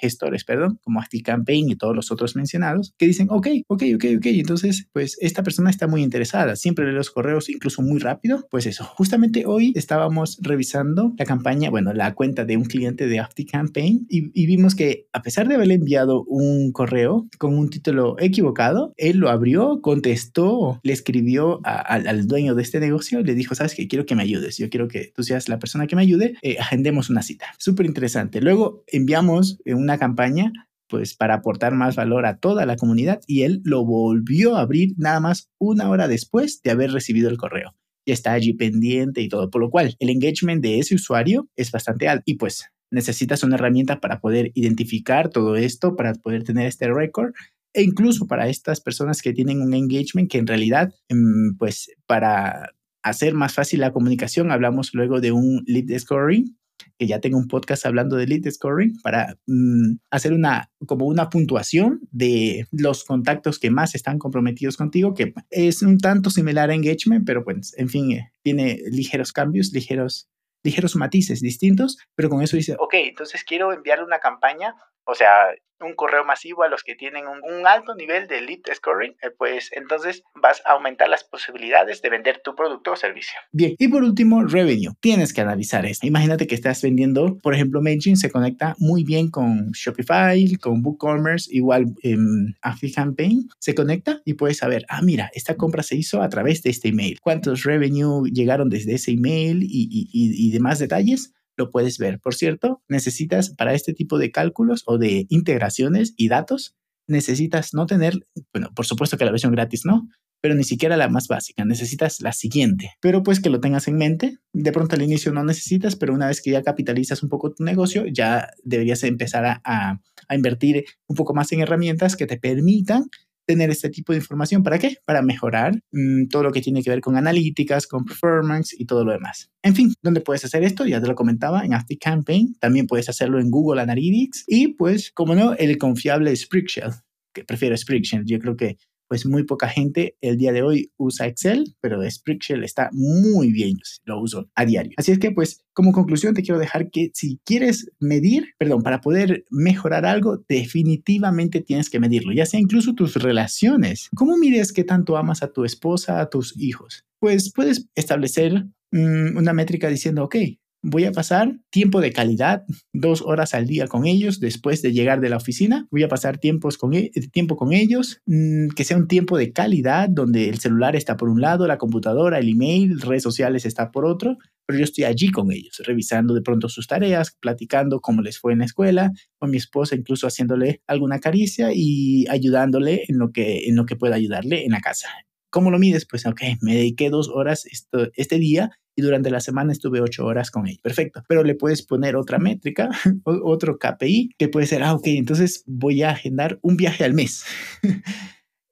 gestores, 0.00 0.44
perdón, 0.44 0.78
como 0.82 1.00
ActiveCampaign 1.00 1.70
y 1.70 1.76
todos 1.76 1.96
los 1.96 2.12
otros 2.12 2.36
mencionados, 2.36 2.94
que 2.98 3.06
dicen, 3.06 3.26
ok, 3.30 3.48
ok, 3.66 3.82
ok, 3.94 4.04
ok, 4.18 4.26
entonces, 4.26 4.88
pues 4.92 5.16
esta 5.20 5.42
persona 5.42 5.70
está 5.70 5.86
muy 5.86 6.02
interesada, 6.02 6.54
siempre 6.56 6.86
lee 6.86 6.92
los 6.92 7.10
correos 7.10 7.48
incluso 7.48 7.82
muy 7.82 7.98
rápido. 7.98 8.46
Pues 8.50 8.66
eso, 8.66 8.84
justamente 8.84 9.44
hoy 9.46 9.72
estábamos 9.74 10.38
revisando 10.40 11.14
la 11.18 11.24
campaña, 11.24 11.70
bueno, 11.70 11.92
la 11.92 12.14
cuenta 12.14 12.44
de 12.44 12.56
un 12.56 12.64
cliente 12.64 13.06
de 13.06 13.18
ActiveCampaign 13.20 14.06
y, 14.08 14.30
y 14.40 14.46
vimos 14.46 14.74
que 14.74 15.08
a 15.12 15.22
pesar 15.22 15.31
pesar 15.32 15.48
de 15.48 15.54
haberle 15.54 15.72
enviado 15.72 16.24
un 16.24 16.72
correo 16.72 17.26
con 17.38 17.56
un 17.56 17.70
título 17.70 18.16
equivocado, 18.18 18.92
él 18.98 19.16
lo 19.16 19.30
abrió, 19.30 19.80
contestó, 19.80 20.78
le 20.82 20.92
escribió 20.92 21.62
al 21.64 22.26
dueño 22.26 22.54
de 22.54 22.60
este 22.60 22.80
negocio, 22.80 23.22
le 23.22 23.34
dijo, 23.34 23.54
sabes 23.54 23.74
que 23.74 23.88
quiero 23.88 24.04
que 24.04 24.14
me 24.14 24.24
ayudes, 24.24 24.58
yo 24.58 24.68
quiero 24.68 24.88
que 24.88 25.10
tú 25.16 25.22
seas 25.22 25.48
la 25.48 25.58
persona 25.58 25.86
que 25.86 25.96
me 25.96 26.02
ayude, 26.02 26.34
eh, 26.42 26.58
agendemos 26.60 27.08
una 27.08 27.22
cita. 27.22 27.46
Súper 27.56 27.86
interesante. 27.86 28.42
Luego 28.42 28.84
enviamos 28.88 29.58
una 29.64 29.96
campaña 29.96 30.52
pues 30.86 31.14
para 31.14 31.36
aportar 31.36 31.74
más 31.74 31.96
valor 31.96 32.26
a 32.26 32.36
toda 32.36 32.66
la 32.66 32.76
comunidad 32.76 33.22
y 33.26 33.44
él 33.44 33.62
lo 33.64 33.86
volvió 33.86 34.56
a 34.56 34.60
abrir 34.60 34.92
nada 34.98 35.20
más 35.20 35.48
una 35.58 35.88
hora 35.88 36.08
después 36.08 36.60
de 36.62 36.72
haber 36.72 36.92
recibido 36.92 37.30
el 37.30 37.38
correo. 37.38 37.74
Y 38.04 38.12
está 38.12 38.34
allí 38.34 38.52
pendiente 38.52 39.22
y 39.22 39.30
todo, 39.30 39.48
por 39.48 39.62
lo 39.62 39.70
cual 39.70 39.96
el 39.98 40.10
engagement 40.10 40.62
de 40.62 40.78
ese 40.78 40.94
usuario 40.94 41.48
es 41.56 41.70
bastante 41.70 42.06
alto 42.06 42.24
y 42.26 42.34
pues 42.34 42.66
necesitas 42.92 43.42
una 43.42 43.56
herramienta 43.56 44.00
para 44.00 44.20
poder 44.20 44.52
identificar 44.54 45.30
todo 45.30 45.56
esto, 45.56 45.96
para 45.96 46.14
poder 46.14 46.44
tener 46.44 46.66
este 46.66 46.92
récord 46.92 47.32
e 47.74 47.82
incluso 47.82 48.26
para 48.26 48.48
estas 48.48 48.80
personas 48.80 49.22
que 49.22 49.32
tienen 49.32 49.62
un 49.62 49.74
engagement 49.74 50.30
que 50.30 50.38
en 50.38 50.46
realidad, 50.46 50.92
mm, 51.08 51.56
pues 51.58 51.90
para 52.06 52.70
hacer 53.02 53.34
más 53.34 53.54
fácil 53.54 53.80
la 53.80 53.92
comunicación, 53.92 54.50
hablamos 54.50 54.90
luego 54.92 55.20
de 55.20 55.32
un 55.32 55.62
lead 55.66 55.98
scoring, 55.98 56.56
que 56.98 57.06
ya 57.06 57.20
tengo 57.20 57.38
un 57.38 57.48
podcast 57.48 57.86
hablando 57.86 58.16
de 58.16 58.26
lead 58.26 58.50
scoring 58.50 59.00
para 59.02 59.38
mm, 59.46 59.94
hacer 60.10 60.32
una 60.32 60.70
como 60.86 61.06
una 61.06 61.30
puntuación 61.30 62.00
de 62.10 62.66
los 62.70 63.04
contactos 63.04 63.58
que 63.58 63.70
más 63.70 63.94
están 63.94 64.18
comprometidos 64.18 64.76
contigo, 64.76 65.14
que 65.14 65.32
es 65.50 65.82
un 65.82 65.98
tanto 65.98 66.30
similar 66.30 66.70
a 66.70 66.74
engagement, 66.74 67.24
pero 67.24 67.44
pues 67.44 67.74
en 67.78 67.88
fin, 67.88 68.12
eh, 68.12 68.32
tiene 68.42 68.80
ligeros 68.90 69.32
cambios, 69.32 69.72
ligeros 69.72 70.28
ligeros 70.62 70.96
matices 70.96 71.40
distintos, 71.40 71.98
pero 72.14 72.28
con 72.28 72.42
eso 72.42 72.56
dice, 72.56 72.76
ok, 72.78 72.94
entonces 72.94 73.44
quiero 73.44 73.72
enviarle 73.72 74.04
una 74.04 74.18
campaña, 74.18 74.74
o 75.04 75.14
sea, 75.14 75.54
un 75.82 75.94
correo 75.94 76.24
masivo 76.24 76.62
a 76.62 76.68
los 76.68 76.82
que 76.82 76.94
tienen 76.94 77.24
un, 77.26 77.66
alto 77.66 77.94
nivel 77.94 78.26
de 78.26 78.40
lead 78.40 78.60
scoring, 78.74 79.12
eh, 79.22 79.30
pues 79.36 79.70
entonces 79.72 80.22
vas 80.34 80.62
a 80.66 80.72
aumentar 80.72 81.08
las 81.08 81.24
posibilidades 81.24 82.02
de 82.02 82.10
vender 82.10 82.40
tu 82.42 82.54
producto 82.54 82.92
o 82.92 82.96
servicio. 82.96 83.38
Bien, 83.52 83.74
y 83.78 83.88
por 83.88 84.02
último, 84.02 84.44
revenue. 84.44 84.92
Tienes 85.00 85.32
que 85.32 85.40
analizar 85.40 85.86
esto. 85.86 86.06
Imagínate 86.06 86.46
que 86.46 86.54
estás 86.54 86.82
vendiendo, 86.82 87.38
por 87.38 87.54
ejemplo, 87.54 87.80
Mailchimp 87.80 88.16
se 88.16 88.30
conecta 88.30 88.74
muy 88.78 89.04
bien 89.04 89.30
con 89.30 89.70
Shopify, 89.72 90.56
con 90.56 90.84
WooCommerce, 90.84 91.48
igual 91.54 91.86
en 92.02 92.56
AfriCampaign 92.62 93.48
se 93.58 93.74
conecta 93.74 94.20
y 94.24 94.34
puedes 94.34 94.58
saber, 94.58 94.84
ah, 94.88 95.02
mira, 95.02 95.30
esta 95.34 95.56
compra 95.56 95.82
se 95.82 95.96
hizo 95.96 96.22
a 96.22 96.28
través 96.28 96.62
de 96.62 96.70
este 96.70 96.88
email. 96.88 97.18
¿Cuántos 97.20 97.62
revenue 97.62 98.24
llegaron 98.30 98.68
desde 98.68 98.94
ese 98.94 99.12
email 99.12 99.62
y, 99.62 99.88
y, 99.90 100.08
y 100.12 100.50
demás 100.50 100.78
detalles? 100.78 101.32
Lo 101.56 101.70
puedes 101.70 101.98
ver. 101.98 102.20
Por 102.20 102.34
cierto, 102.34 102.82
necesitas 102.88 103.50
para 103.50 103.74
este 103.74 103.92
tipo 103.92 104.18
de 104.18 104.30
cálculos 104.30 104.82
o 104.86 104.98
de 104.98 105.26
integraciones 105.28 106.14
y 106.16 106.28
datos, 106.28 106.74
necesitas 107.06 107.74
no 107.74 107.86
tener, 107.86 108.26
bueno, 108.52 108.70
por 108.74 108.86
supuesto 108.86 109.16
que 109.16 109.24
la 109.24 109.32
versión 109.32 109.52
gratis 109.52 109.82
no, 109.84 110.08
pero 110.40 110.54
ni 110.56 110.64
siquiera 110.64 110.96
la 110.96 111.08
más 111.08 111.28
básica, 111.28 111.64
necesitas 111.64 112.20
la 112.20 112.32
siguiente. 112.32 112.90
Pero 113.00 113.22
pues 113.22 113.40
que 113.40 113.48
lo 113.48 113.60
tengas 113.60 113.86
en 113.86 113.96
mente, 113.96 114.38
de 114.52 114.72
pronto 114.72 114.96
al 114.96 115.02
inicio 115.02 115.32
no 115.32 115.44
necesitas, 115.44 115.94
pero 115.94 116.12
una 116.12 116.26
vez 116.26 116.42
que 116.42 116.50
ya 116.50 116.62
capitalizas 116.62 117.22
un 117.22 117.28
poco 117.28 117.52
tu 117.52 117.62
negocio, 117.62 118.06
ya 118.06 118.48
deberías 118.64 119.04
empezar 119.04 119.44
a, 119.44 119.62
a, 119.64 120.00
a 120.28 120.34
invertir 120.34 120.84
un 121.06 121.16
poco 121.16 121.32
más 121.32 121.52
en 121.52 121.60
herramientas 121.60 122.16
que 122.16 122.26
te 122.26 122.38
permitan 122.38 123.04
tener 123.46 123.70
este 123.70 123.90
tipo 123.90 124.12
de 124.12 124.18
información. 124.18 124.62
¿Para 124.62 124.78
qué? 124.78 124.96
Para 125.04 125.22
mejorar 125.22 125.80
mm, 125.92 126.28
todo 126.28 126.42
lo 126.42 126.52
que 126.52 126.60
tiene 126.60 126.82
que 126.82 126.90
ver 126.90 127.00
con 127.00 127.16
analíticas, 127.16 127.86
con 127.86 128.04
performance 128.04 128.74
y 128.78 128.86
todo 128.86 129.04
lo 129.04 129.12
demás. 129.12 129.50
En 129.62 129.74
fin, 129.74 129.92
¿dónde 130.02 130.20
puedes 130.20 130.44
hacer 130.44 130.64
esto? 130.64 130.86
Ya 130.86 131.00
te 131.00 131.08
lo 131.08 131.14
comentaba 131.14 131.64
en 131.64 131.72
Campaign. 132.00 132.56
También 132.60 132.86
puedes 132.86 133.08
hacerlo 133.08 133.40
en 133.40 133.50
Google 133.50 133.82
Analytics. 133.82 134.44
Y 134.46 134.68
pues, 134.68 135.10
como 135.12 135.34
no, 135.34 135.54
el 135.54 135.78
confiable 135.78 136.34
Spreadshirt, 136.34 136.94
que 137.34 137.44
prefiero 137.44 137.76
Spreadshirt. 137.76 138.24
Yo 138.26 138.38
creo 138.38 138.56
que 138.56 138.78
pues 139.12 139.26
muy 139.26 139.44
poca 139.44 139.68
gente 139.68 140.16
el 140.22 140.38
día 140.38 140.52
de 140.52 140.62
hoy 140.62 140.90
usa 140.96 141.26
Excel, 141.26 141.76
pero 141.82 142.00
Spreadsheet 142.10 142.62
está 142.62 142.88
muy 142.94 143.52
bien, 143.52 143.76
lo 144.06 144.18
uso 144.18 144.48
a 144.54 144.64
diario. 144.64 144.92
Así 144.96 145.12
es 145.12 145.18
que 145.18 145.32
pues 145.32 145.66
como 145.74 145.92
conclusión 145.92 146.32
te 146.32 146.40
quiero 146.40 146.58
dejar 146.58 146.90
que 146.90 147.10
si 147.12 147.38
quieres 147.44 147.90
medir, 148.00 148.54
perdón, 148.56 148.82
para 148.82 149.02
poder 149.02 149.44
mejorar 149.50 150.06
algo, 150.06 150.42
definitivamente 150.48 151.60
tienes 151.60 151.90
que 151.90 152.00
medirlo, 152.00 152.32
ya 152.32 152.46
sea 152.46 152.58
incluso 152.58 152.94
tus 152.94 153.16
relaciones. 153.16 154.08
¿Cómo 154.14 154.38
mides 154.38 154.72
qué 154.72 154.82
tanto 154.82 155.18
amas 155.18 155.42
a 155.42 155.52
tu 155.52 155.66
esposa, 155.66 156.22
a 156.22 156.30
tus 156.30 156.58
hijos? 156.58 157.04
Pues 157.18 157.52
puedes 157.52 157.90
establecer 157.94 158.64
mm, 158.92 159.36
una 159.36 159.52
métrica 159.52 159.88
diciendo, 159.88 160.24
ok, 160.24 160.36
Voy 160.84 161.04
a 161.04 161.12
pasar 161.12 161.60
tiempo 161.70 162.00
de 162.00 162.12
calidad, 162.12 162.64
dos 162.92 163.22
horas 163.22 163.54
al 163.54 163.68
día 163.68 163.86
con 163.86 164.04
ellos 164.04 164.40
después 164.40 164.82
de 164.82 164.92
llegar 164.92 165.20
de 165.20 165.28
la 165.28 165.36
oficina. 165.36 165.86
Voy 165.92 166.02
a 166.02 166.08
pasar 166.08 166.38
tiempos 166.38 166.76
con 166.76 166.92
e, 166.92 167.12
tiempo 167.30 167.54
con 167.54 167.72
ellos, 167.72 168.20
mm, 168.26 168.70
que 168.70 168.82
sea 168.82 168.96
un 168.96 169.06
tiempo 169.06 169.38
de 169.38 169.52
calidad 169.52 170.08
donde 170.08 170.48
el 170.48 170.58
celular 170.58 170.96
está 170.96 171.16
por 171.16 171.28
un 171.28 171.40
lado, 171.40 171.68
la 171.68 171.78
computadora, 171.78 172.40
el 172.40 172.48
email, 172.48 173.00
redes 173.00 173.22
sociales 173.22 173.64
está 173.64 173.92
por 173.92 174.04
otro, 174.04 174.38
pero 174.66 174.80
yo 174.80 174.84
estoy 174.84 175.04
allí 175.04 175.30
con 175.30 175.52
ellos, 175.52 175.80
revisando 175.86 176.34
de 176.34 176.42
pronto 176.42 176.68
sus 176.68 176.88
tareas, 176.88 177.36
platicando 177.38 178.00
cómo 178.00 178.20
les 178.20 178.40
fue 178.40 178.52
en 178.52 178.58
la 178.58 178.64
escuela, 178.64 179.12
con 179.38 179.50
mi 179.50 179.58
esposa 179.58 179.94
incluso 179.94 180.26
haciéndole 180.26 180.82
alguna 180.88 181.20
caricia 181.20 181.70
y 181.72 182.26
ayudándole 182.28 183.04
en 183.06 183.18
lo 183.18 183.30
que, 183.30 183.68
en 183.68 183.76
lo 183.76 183.86
que 183.86 183.94
pueda 183.94 184.16
ayudarle 184.16 184.64
en 184.64 184.72
la 184.72 184.80
casa. 184.80 185.08
¿Cómo 185.52 185.70
lo 185.70 185.78
mides? 185.78 186.06
Pues, 186.08 186.24
ok, 186.24 186.40
me 186.62 186.74
dediqué 186.74 187.10
dos 187.10 187.28
horas 187.28 187.66
este 187.66 188.38
día 188.38 188.70
y 188.96 189.02
durante 189.02 189.30
la 189.30 189.40
semana 189.40 189.72
estuve 189.72 190.00
ocho 190.00 190.24
horas 190.24 190.50
con 190.50 190.66
él. 190.66 190.80
Perfecto. 190.82 191.22
Pero 191.28 191.44
le 191.44 191.54
puedes 191.54 191.82
poner 191.82 192.16
otra 192.16 192.38
métrica, 192.38 192.88
otro 193.24 193.78
KPI, 193.78 194.30
que 194.38 194.48
puede 194.48 194.66
ser, 194.66 194.82
ah, 194.82 194.94
ok, 194.94 195.06
entonces 195.08 195.62
voy 195.66 196.02
a 196.02 196.10
agendar 196.10 196.58
un 196.62 196.76
viaje 196.76 197.04
al 197.04 197.12
mes. 197.12 197.44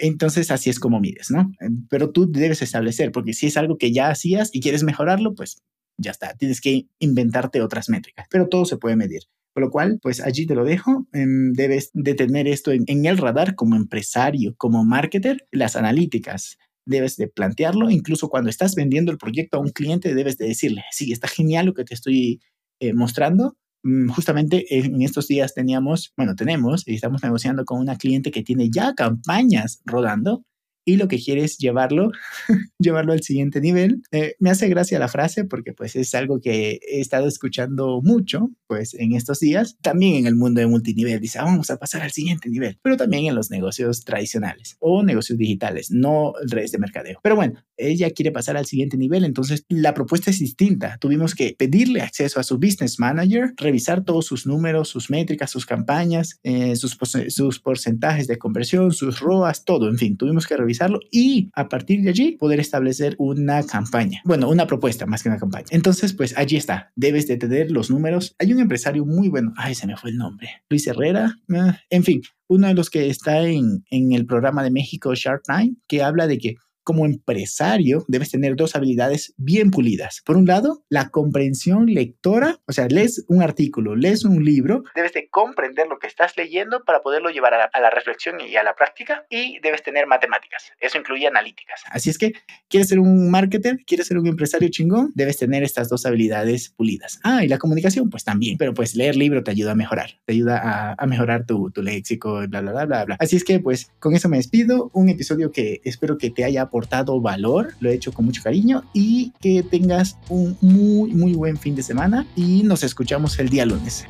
Entonces 0.03 0.51
así 0.51 0.71
es 0.71 0.81
como 0.81 0.99
mides, 0.99 1.31
¿no? 1.31 1.53
Pero 1.91 2.11
tú 2.11 2.33
debes 2.33 2.63
establecer, 2.63 3.13
porque 3.13 3.35
si 3.35 3.49
es 3.49 3.59
algo 3.59 3.77
que 3.77 3.93
ya 3.93 4.09
hacías 4.09 4.49
y 4.51 4.61
quieres 4.61 4.83
mejorarlo, 4.83 5.35
pues 5.35 5.59
ya 5.99 6.11
está, 6.11 6.33
tienes 6.39 6.63
que 6.63 6.87
inventarte 7.01 7.61
otras 7.61 7.91
métricas, 7.91 8.27
pero 8.31 8.49
todo 8.49 8.65
se 8.65 8.79
puede 8.79 8.97
medir. 8.97 9.25
Por 9.53 9.65
lo 9.65 9.71
cual, 9.71 9.99
pues 10.01 10.21
allí 10.21 10.47
te 10.47 10.55
lo 10.55 10.65
dejo. 10.65 11.07
Em, 11.13 11.53
debes 11.53 11.91
de 11.93 12.15
tener 12.15 12.49
esto 12.49 12.71
en, 12.73 12.85
el 12.87 13.19
radar 13.19 13.57
como 13.57 13.77
empresario, 13.77 14.55
como 14.57 14.85
marketer, 14.85 15.47
las 15.51 15.77
analíticas, 15.77 16.57
debes 16.87 17.17
de 17.17 17.29
plantearlo, 17.29 17.91
incluso 17.91 18.29
cuando 18.29 18.51
estás 18.51 18.75
vendiendo 18.75 19.13
el 19.13 19.19
proyecto 19.19 19.59
a 19.59 19.61
un 19.61 19.71
cliente, 19.71 20.15
debes 20.15 20.39
de 20.39 20.47
decirle, 20.47 20.85
sí, 20.91 21.13
está 21.13 21.29
genial 21.29 21.67
lo 21.67 21.75
que 21.75 21.85
te 21.85 21.95
estoy 21.95 22.41
eh, 22.81 22.93
mostrando. 22.93 23.57
Mm, 23.83 24.11
justamente 24.11 24.67
en 24.77 25.01
estos 25.03 25.27
días 25.29 25.55
teníamos, 25.55 26.13
bueno, 26.17 26.35
tenemos 26.35 26.87
y 26.87 26.95
estamos 26.95 27.23
negociando 27.23 27.65
con 27.65 27.81
una 27.81 27.97
cliente 27.97 28.31
que 28.31 28.43
tiene 28.43 28.71
ya 28.71 28.95
campañas 28.95 29.81
rodando 29.85 30.45
y 30.91 30.97
lo 30.97 31.09
que 31.09 31.19
quiere 31.19 31.45
es 31.45 31.57
llevarlo, 31.59 32.11
llevarlo 32.79 33.13
al 33.13 33.23
siguiente 33.23 33.61
nivel. 33.61 34.03
Eh, 34.11 34.35
me 34.41 34.51
hace 34.51 34.69
gracia 34.69 34.99
la 34.99 35.09
frase 35.09 35.45
porque 35.45 35.73
pues 35.73 35.95
es 35.97 36.15
algo 36.15 36.41
que 36.41 36.81
he 36.89 37.01
estado 37.01 37.29
escuchando 37.29 38.01
mucho 38.03 38.51
pues 38.67 38.95
en 38.95 39.13
estos 39.13 39.41
días, 39.41 39.77
también 39.83 40.15
en 40.15 40.27
el 40.27 40.37
mundo 40.37 40.61
de 40.61 40.67
multinivel, 40.67 41.21
dice, 41.21 41.39
ah, 41.39 41.45
vamos 41.45 41.71
a 41.71 41.77
pasar 41.77 42.03
al 42.03 42.13
siguiente 42.13 42.49
nivel, 42.49 42.79
pero 42.83 42.97
también 42.97 43.27
en 43.27 43.35
los 43.35 43.51
negocios 43.51 44.05
tradicionales 44.05 44.77
o 44.79 45.03
negocios 45.03 45.39
digitales, 45.39 45.91
no 45.91 46.35
redes 46.47 46.73
de 46.73 46.79
mercadeo. 46.79 47.19
Pero 47.23 47.37
bueno, 47.37 47.65
ella 47.77 48.11
quiere 48.11 48.31
pasar 48.31 48.57
al 48.57 48.67
siguiente 48.67 48.97
nivel, 48.97 49.25
entonces 49.25 49.65
la 49.69 49.95
propuesta 49.95 50.31
es 50.31 50.39
distinta. 50.39 50.99
Tuvimos 51.01 51.35
que 51.35 51.55
pedirle 51.59 52.01
acceso 52.01 52.39
a 52.39 52.45
su 52.45 52.59
business 52.59 52.99
manager, 52.99 53.55
revisar 53.57 54.05
todos 54.05 54.27
sus 54.27 54.47
números, 54.47 54.89
sus 54.89 55.11
métricas, 55.11 55.51
sus 55.51 55.67
campañas, 55.67 56.39
eh, 56.43 56.77
sus, 56.77 56.97
sus 57.29 57.61
porcentajes 57.61 58.27
de 58.27 58.39
conversión, 58.39 58.93
sus 58.93 59.21
ROAS, 59.21 59.65
todo, 59.65 59.89
en 59.89 59.99
fin, 59.99 60.17
tuvimos 60.17 60.47
que 60.47 60.57
revisar 60.57 60.80
y 61.11 61.51
a 61.55 61.69
partir 61.69 62.03
de 62.03 62.11
allí 62.11 62.33
poder 62.33 62.61
establecer 62.61 63.15
una 63.19 63.63
campaña. 63.65 64.21
Bueno, 64.25 64.49
una 64.49 64.67
propuesta 64.67 65.07
más 65.07 65.23
que 65.23 65.29
una 65.29 65.39
campaña. 65.39 65.67
Entonces, 65.71 66.13
pues 66.13 66.37
allí 66.37 66.57
está. 66.57 66.93
Debes 66.97 67.27
de 67.27 67.37
tener 67.37 67.71
los 67.71 67.91
números. 67.91 68.35
Hay 68.39 68.53
un 68.53 68.61
empresario 68.61 69.05
muy 69.05 69.29
bueno. 69.29 69.53
Ay, 69.57 69.75
se 69.75 69.87
me 69.87 69.97
fue 69.97 70.11
el 70.11 70.17
nombre. 70.17 70.49
Luis 70.69 70.87
Herrera. 70.87 71.37
Ah, 71.53 71.79
en 71.91 72.05
fin, 72.05 72.23
uno 72.49 72.69
de 72.69 72.75
los 72.75 72.91
que 72.91 73.11
está 73.11 73.43
en, 73.43 73.85
en 73.91 74.13
el 74.13 74.27
programa 74.27 74.63
de 74.63 74.71
México 74.71 75.15
Shark 75.15 75.43
Time, 75.45 75.75
que 75.87 76.03
habla 76.03 76.27
de 76.27 76.39
que 76.39 76.57
como 76.83 77.07
empresario 77.07 78.05
debes 78.09 78.31
tener 78.31 78.57
dos 78.57 78.77
habilidades 78.77 79.35
bien 79.37 79.71
pulidas. 79.71 80.23
Por 80.25 80.37
un 80.37 80.47
lado, 80.47 80.83
la 80.89 81.11
comprensión 81.11 81.87
lectora, 81.87 82.59
o 82.67 82.73
sea, 82.73 82.87
lees 82.89 83.25
un 83.29 83.43
artículo, 83.43 83.97
lees 83.97 84.25
un 84.25 84.45
libro, 84.45 84.85
debes 84.95 85.13
de 85.13 85.29
comprender 85.29 85.87
lo 85.89 85.99
que 85.99 86.07
estás 86.07 86.37
leyendo 86.37 86.85
para 86.85 87.03
poderlo 87.03 87.31
llevar 87.31 87.55
a 87.55 87.81
la, 87.81 87.91
reflexión 87.91 88.41
y 88.41 88.57
a 88.57 88.63
la 88.63 88.75
práctica 88.75 89.25
y 89.29 89.59
debes 89.61 89.83
tener 89.83 90.07
matemáticas. 90.07 90.73
Eso 90.81 90.99
incluye 90.99 91.27
analíticas. 91.27 91.83
Así 91.91 92.11
es 92.11 92.19
que, 92.19 92.33
¿quieres 92.69 92.89
ser 92.89 92.99
un 92.99 93.31
marketer? 93.31 93.79
¿Quieres 93.87 94.07
ser 94.07 94.19
un 94.19 94.27
empresario 94.27 94.69
chingón? 94.71 95.13
Debes 95.15 95.39
tener 95.39 95.63
estas 95.63 95.89
dos 95.89 96.07
habilidades 96.07 96.71
pulidas. 96.71 97.21
Ah, 97.25 97.45
y 97.45 97.49
la 97.49 97.59
comunicación, 97.59 98.11
pues 98.11 98.25
también. 98.25 98.59
Pero 98.59 98.75
pues 98.75 98.95
leer 98.95 99.17
libro 99.17 99.43
te 99.43 99.51
ayuda 99.51 99.73
a 99.73 99.75
mejorar, 99.75 100.19
te 100.25 100.33
ayuda 100.33 100.95
a, 100.99 101.07
mejorar 101.07 101.47
tu, 101.47 101.71
tu 101.71 101.83
léxico, 101.83 102.47
bla, 102.49 102.61
bla, 102.61 102.73
bla, 102.73 102.87
bla, 102.87 103.05
bla. 103.05 103.17
Así 103.19 103.37
es 103.37 103.45
que, 103.45 103.59
pues, 103.59 103.91
con 103.99 104.15
eso 104.15 104.29
me 104.29 104.37
despido. 104.37 104.91
Un 104.95 105.09
episodio 105.09 105.51
que 105.51 105.81
espero 105.85 106.19
que 106.19 106.31
te 106.31 106.45
haya 106.45 106.70
aportado 106.71 107.21
valor, 107.21 107.75
lo 107.81 107.91
he 107.91 107.95
hecho 107.95 108.13
con 108.13 108.25
mucho 108.25 108.43
cariño 108.43 108.85
y 108.95 109.33
que 109.41 109.65
tengas 109.65 110.17
un 110.29 110.57
muy, 110.61 111.13
muy 111.13 111.35
buen 111.35 111.57
fin 111.57 111.75
de 111.75 111.83
semana 111.83 112.27
y 112.37 112.63
nos 112.63 112.85
escuchamos 112.85 113.39
el 113.41 113.49
día 113.49 113.67
lunes. 113.67 114.07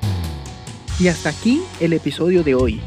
Y 1.00 1.08
hasta 1.08 1.30
aquí 1.30 1.62
el 1.80 1.94
episodio 1.94 2.44
de 2.44 2.54
hoy. 2.54 2.80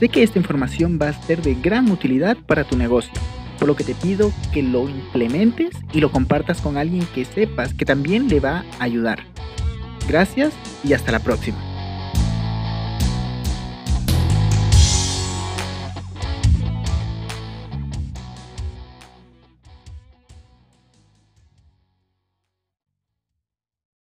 Sé 0.00 0.08
que 0.08 0.24
esta 0.24 0.38
información 0.38 0.98
va 1.00 1.10
a 1.10 1.22
ser 1.22 1.42
de 1.42 1.54
gran 1.54 1.90
utilidad 1.90 2.36
para 2.36 2.64
tu 2.64 2.76
negocio, 2.76 3.12
por 3.58 3.68
lo 3.68 3.76
que 3.76 3.84
te 3.84 3.94
pido 3.94 4.32
que 4.52 4.62
lo 4.62 4.88
implementes 4.88 5.70
y 5.92 6.00
lo 6.00 6.10
compartas 6.10 6.60
con 6.60 6.76
alguien 6.76 7.06
que 7.14 7.24
sepas 7.24 7.72
que 7.72 7.84
también 7.84 8.28
le 8.28 8.40
va 8.40 8.64
a 8.80 8.84
ayudar. 8.84 9.20
Gracias 10.08 10.52
y 10.82 10.94
hasta 10.94 11.12
la 11.12 11.20
próxima. 11.20 11.69